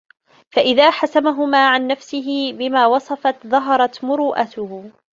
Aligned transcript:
فَإِذَا 0.51 0.91
حَسَمَهُمَا 0.91 1.67
عَنْ 1.69 1.87
نَفْسِهِ 1.87 2.53
بِمَا 2.59 2.85
وَصَفْتُ 2.85 3.47
ظَهَرَتْ 3.47 4.03
مُرُوءَتُهُ 4.03 4.91